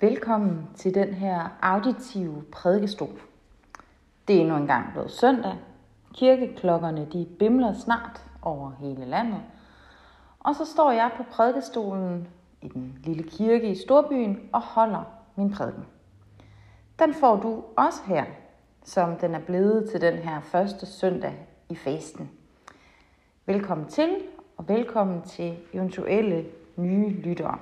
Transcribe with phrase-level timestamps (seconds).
[0.00, 3.20] Velkommen til den her auditive prædikestol.
[4.28, 5.54] Det er endnu engang blevet søndag.
[6.14, 9.40] Kirkeklokkerne de bimler snart over hele landet.
[10.40, 12.28] Og så står jeg på prædikestolen
[12.62, 15.02] i den lille kirke i Storbyen og holder
[15.36, 15.86] min prædiken.
[16.98, 18.24] Den får du også her,
[18.84, 21.34] som den er blevet til den her første søndag
[21.68, 22.30] i fasten.
[23.46, 24.16] Velkommen til,
[24.56, 26.44] og velkommen til eventuelle
[26.76, 27.58] nye lyttere.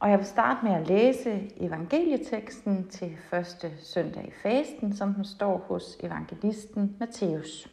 [0.00, 5.24] Og jeg vil starte med at læse evangelieteksten til første søndag i fasten, som den
[5.24, 7.68] står hos evangelisten Matthæus.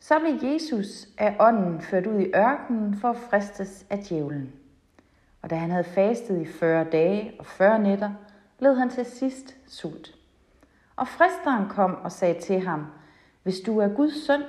[0.00, 4.52] Så blev Jesus af ånden ført ud i ørkenen for at fristes af djævlen.
[5.42, 8.10] Og da han havde fastet i 40 dage og 40 nætter,
[8.58, 10.14] led han til sidst sult.
[10.96, 12.86] Og fristeren kom og sagde til ham,
[13.42, 14.42] hvis du er Guds søn,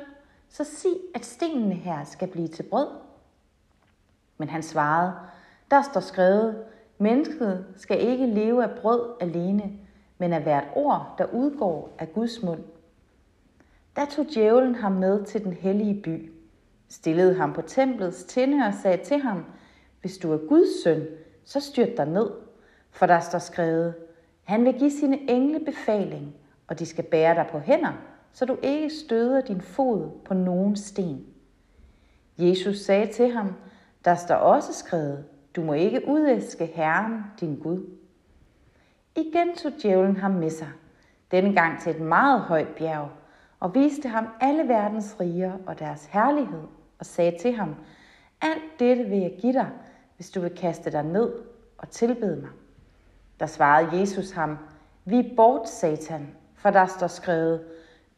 [0.50, 2.88] så sig, at stenene her skal blive til brød.
[4.38, 5.14] Men han svarede,
[5.72, 6.64] der står skrevet,
[6.98, 9.72] mennesket skal ikke leve af brød alene,
[10.18, 12.64] men af hvert ord, der udgår af Guds mund.
[13.96, 16.32] Da tog djævlen ham med til den hellige by,
[16.90, 19.46] stillede ham på templets tinde og sagde til ham,
[20.02, 21.06] hvis du er Guds søn,
[21.46, 22.32] så styrt dig ned,
[22.92, 23.94] for der står skrevet,
[24.44, 26.36] han vil give sine engle befaling,
[26.68, 27.94] og de skal bære dig på hænder,
[28.34, 31.26] så du ikke støder din fod på nogen sten.
[32.38, 33.54] Jesus sagde til ham,
[34.06, 37.89] der står også skrevet, du må ikke udæske Herren, din Gud.
[39.16, 40.70] Igen tog djævlen ham med sig,
[41.31, 43.09] denne gang til et meget højt bjerg,
[43.59, 46.64] og viste ham alle verdens riger og deres herlighed,
[47.00, 47.75] og sagde til ham,
[48.42, 49.70] alt dette vil jeg give dig,
[50.16, 51.34] hvis du vil kaste dig ned
[51.78, 52.50] og tilbede mig.
[53.40, 54.58] Der svarede Jesus ham,
[55.06, 57.62] vi bort, Satan, for der står skrevet,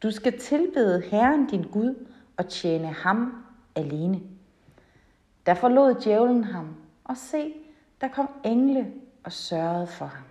[0.02, 4.20] du skal tilbede Herren din Gud og tjene ham alene.
[5.46, 6.76] Der forlod djævlen ham,
[7.08, 7.54] og se,
[8.00, 8.92] der kom engle
[9.24, 10.24] og sørgede for ham.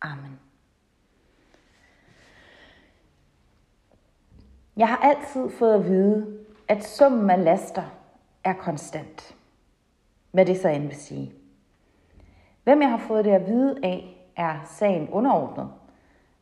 [0.00, 0.40] Amen.
[4.76, 6.38] Jeg har altid fået at vide,
[6.68, 7.82] at summen af laster
[8.44, 9.36] er konstant.
[10.30, 11.32] Hvad det så end vil sige.
[12.64, 15.68] Hvem jeg har fået det at vide af, er sagen underordnet.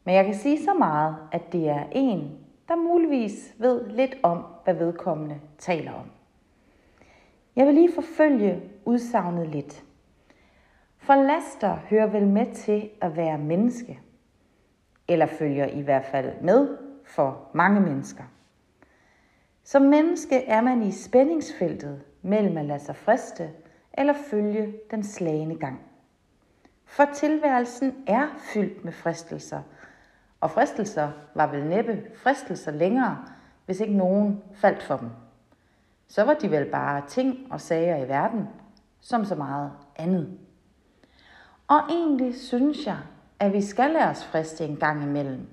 [0.05, 4.45] Men jeg kan sige så meget, at det er en, der muligvis ved lidt om,
[4.65, 6.11] hvad vedkommende taler om.
[7.57, 9.85] Jeg vil lige forfølge udsagnet lidt.
[10.99, 14.01] For laster hører vel med til at være menneske,
[15.09, 18.25] eller følger i hvert fald med for mange mennesker.
[19.65, 23.51] Som menneske er man i spændingsfeltet mellem at lade sig friste
[23.93, 25.81] eller følge den slagende gang.
[26.85, 29.63] For tilværelsen er fyldt med fristelser,
[30.41, 33.25] og fristelser var vel næppe fristelser længere,
[33.67, 35.11] hvis ikke nogen faldt for dem
[36.09, 38.49] så var de vel bare ting og sager i verden,
[39.05, 40.39] som så meget andet.
[41.69, 42.99] Og egentlig synes jeg,
[43.41, 45.47] at vi skal lade os friste en gang imellem,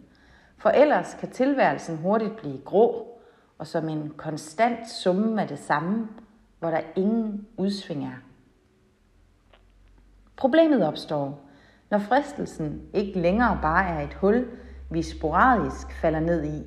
[0.57, 3.07] for ellers kan tilværelsen hurtigt blive grå,
[3.57, 6.07] og som en konstant summe af det samme,
[6.59, 8.17] hvor der ingen udsving er.
[10.35, 11.45] Problemet opstår,
[11.89, 14.47] når fristelsen ikke længere bare er et hul,
[14.89, 16.63] vi sporadisk falder ned i,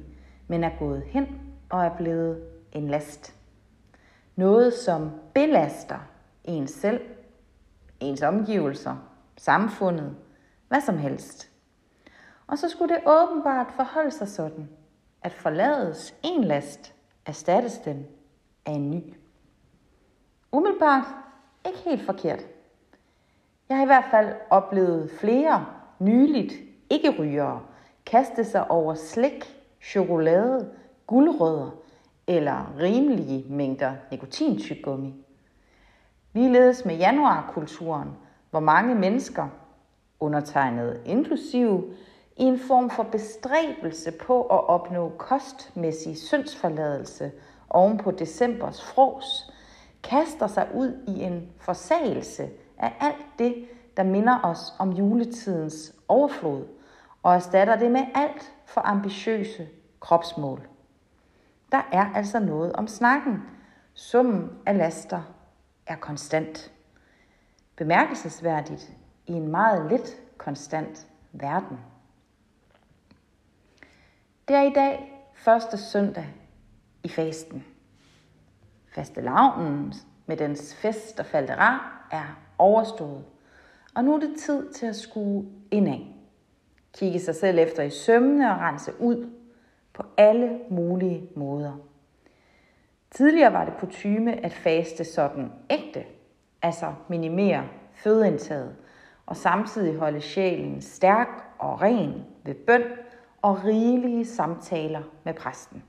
[0.49, 1.41] men er gået hen
[1.71, 3.35] og er blevet en last.
[4.37, 6.14] Noget, som belaster
[6.45, 7.01] en selv,
[8.01, 8.97] ens omgivelser,
[9.37, 10.17] samfundet,
[10.69, 11.51] hvad som helst.
[12.47, 14.69] Og så skulle det åbenbart forholde sig sådan,
[15.23, 16.95] at forlades en last,
[17.27, 18.07] erstattes den
[18.67, 19.15] af en ny.
[20.53, 21.05] Umiddelbart
[21.67, 22.41] ikke helt forkert.
[23.69, 25.67] Jeg har i hvert fald oplevet flere
[25.99, 26.53] nyligt
[26.91, 27.61] ikke-rygere
[28.07, 29.45] kaste sig over slik,
[29.83, 30.71] chokolade,
[31.07, 31.71] guldrødder
[32.27, 35.24] eller rimelige mængder nikotintyggegummi.
[36.35, 38.09] Ligeledes med januarkulturen,
[38.51, 39.49] hvor mange mennesker,
[40.21, 41.85] undertegnet inklusive,
[42.37, 47.33] i en form for bestræbelse på at opnå kostmæssig syndsforladelse
[47.71, 49.53] oven på decembers fros,
[50.03, 52.49] kaster sig ud i en forsagelse
[52.79, 56.65] af alt det, der minder os om juletidens overflod,
[57.23, 59.69] og erstatter det med alt for ambitiøse
[60.01, 60.69] kropsmål.
[61.73, 63.43] Der er altså noget om snakken.
[63.95, 65.34] Summen af laster
[65.87, 66.73] er konstant.
[67.77, 68.93] Bemærkelsesværdigt
[69.27, 71.79] i en meget lidt konstant verden.
[74.49, 76.27] Det er i dag første søndag
[77.03, 77.65] i fasten.
[78.95, 79.95] Fastelavnen
[80.27, 83.25] med dens fest og faldera er overstået.
[83.95, 86.01] Og nu er det tid til at skue indad.
[86.93, 89.31] Kigge sig selv efter i sømmene og rense ud
[89.93, 91.77] på alle mulige måder.
[93.15, 96.05] Tidligere var det kutyme at faste sådan ægte,
[96.63, 98.77] altså minimere fødeindtaget
[99.27, 101.29] og samtidig holde sjælen stærk
[101.59, 102.83] og ren ved bøn
[103.43, 105.83] og rigelige samtaler med præsten.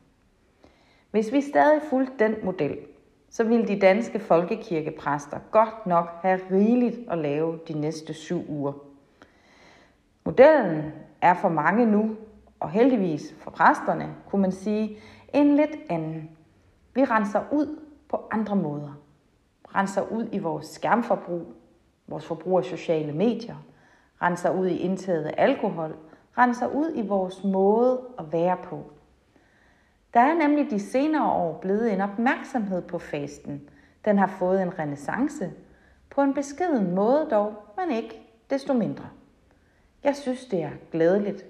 [1.11, 2.77] Hvis vi stadig fulgte den model,
[3.29, 8.73] så ville de danske folkekirkepræster godt nok have rigeligt at lave de næste syv uger.
[10.25, 12.15] Modellen er for mange nu,
[12.59, 14.97] og heldigvis for præsterne, kunne man sige,
[15.33, 16.29] en lidt anden.
[16.95, 18.99] Vi renser ud på andre måder.
[19.75, 21.53] Renser ud i vores skærmforbrug,
[22.07, 23.55] vores forbrug af sociale medier,
[24.21, 25.95] renser ud i indtaget af alkohol,
[26.37, 28.83] renser ud i vores måde at være på.
[30.13, 33.69] Der er nemlig de senere år blevet en opmærksomhed på fasten.
[34.05, 35.51] Den har fået en renaissance.
[36.09, 39.05] På en beskeden måde dog, men ikke desto mindre.
[40.03, 41.45] Jeg synes, det er glædeligt.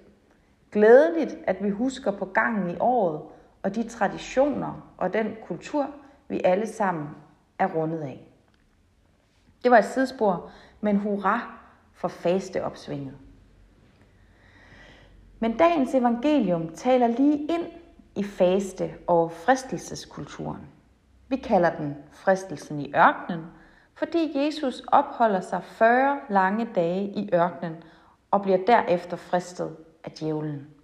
[0.72, 3.22] Glædeligt, at vi husker på gangen i året
[3.66, 5.88] og de traditioner og den kultur,
[6.28, 7.10] vi alle sammen
[7.60, 8.28] er rundet af.
[9.64, 10.52] Det var et sidespor,
[10.82, 11.58] men hurra
[11.94, 13.18] for fasteopsvinget.
[15.40, 17.68] Men dagens evangelium taler lige ind
[18.16, 20.68] i faste- og fristelseskulturen.
[21.28, 23.46] Vi kalder den fristelsen i ørkenen,
[23.94, 27.76] fordi Jesus opholder sig 40 lange dage i ørkenen
[28.32, 30.75] og bliver derefter fristet af djævlen.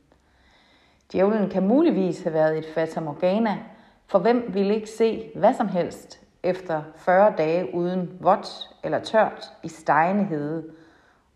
[1.12, 3.58] Djævlen kan muligvis have været et fata morgana,
[4.08, 9.54] for hvem ville ikke se hvad som helst efter 40 dage uden vådt eller tørt
[9.64, 10.64] i stegende hede.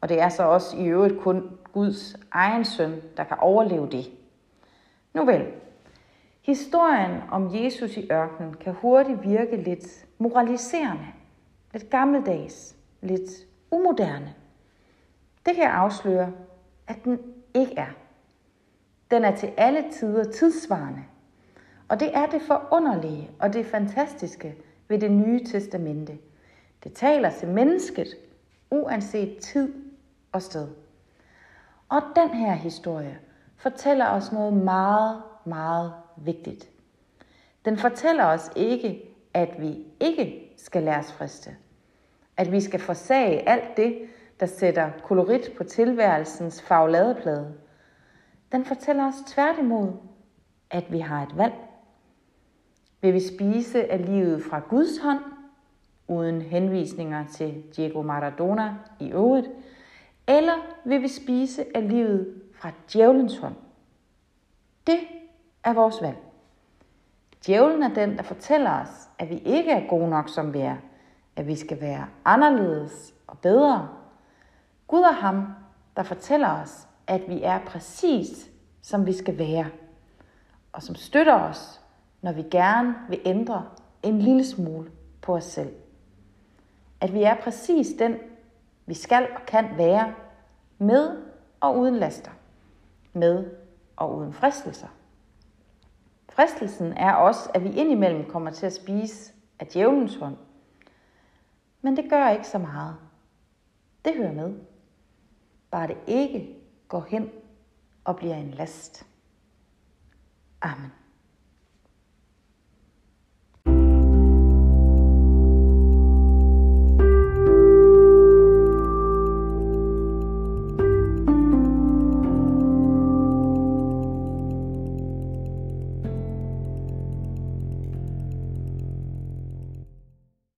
[0.02, 4.06] Og det er så også i øvrigt kun Guds egen søn, der kan overleve det.
[5.14, 5.46] Nu vel,
[6.42, 11.06] historien om Jesus i ørkenen kan hurtigt virke lidt moraliserende,
[11.74, 13.30] lidt gammeldags, lidt
[13.72, 14.34] umoderne.
[15.46, 16.32] Det kan jeg afsløre,
[16.88, 17.20] at den
[17.54, 18.05] ikke er.
[19.12, 21.04] Den er til alle tider tidsvarende.
[21.88, 24.56] Og det er det forunderlige og det fantastiske
[24.88, 26.18] ved det nye testamente.
[26.84, 28.08] Det taler til mennesket,
[28.72, 29.74] uanset tid
[30.32, 30.68] og sted.
[31.90, 33.20] Og den her historie
[33.58, 36.70] fortæller os noget meget, meget vigtigt.
[37.66, 41.56] Den fortæller os ikke, at vi ikke skal lade os friste.
[42.38, 43.98] At vi skal forsage alt det,
[44.40, 47.54] der sætter kolorit på tilværelsens fagladeplade.
[48.56, 49.92] Den fortæller os tværtimod,
[50.70, 51.54] at vi har et valg.
[53.02, 55.20] Vil vi spise af livet fra Guds hånd,
[56.08, 59.48] uden henvisninger til Diego Maradona i øvrigt,
[60.28, 60.54] eller
[60.86, 63.56] vil vi spise af livet fra djævelens hånd?
[64.88, 65.00] Det
[65.64, 66.18] er vores valg.
[67.46, 70.78] Djævlen er den, der fortæller os, at vi ikke er gode nok, som vi er,
[71.36, 73.90] at vi skal være anderledes og bedre.
[74.88, 75.48] Gud er ham,
[75.96, 78.50] der fortæller os, at vi er præcis,
[78.82, 79.66] som vi skal være,
[80.74, 81.82] og som støtter os,
[82.22, 83.70] når vi gerne vil ændre
[84.04, 84.92] en lille smule
[85.22, 85.74] på os selv.
[87.02, 88.16] At vi er præcis den,
[88.86, 90.14] vi skal og kan være,
[90.78, 91.18] med
[91.60, 92.32] og uden laster,
[93.14, 93.52] med
[93.96, 94.88] og uden fristelser.
[96.30, 100.38] Fristelsen er også, at vi indimellem kommer til at spise af djævelens hånd.
[101.82, 102.96] Men det gør ikke så meget.
[104.06, 104.54] Det hører med.
[105.72, 106.55] Bare det ikke
[106.88, 107.30] går hen
[108.04, 109.06] og bliver en last.
[110.62, 111.05] Amen.